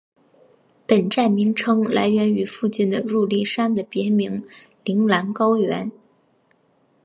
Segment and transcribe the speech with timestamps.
[0.87, 4.43] 本站名称来源于附近的入笠山的别名
[4.83, 5.91] 铃兰高原。